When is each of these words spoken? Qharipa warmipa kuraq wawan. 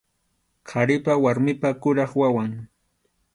Qharipa 0.71 1.13
warmipa 1.23 1.69
kuraq 1.81 2.11
wawan. 2.21 2.51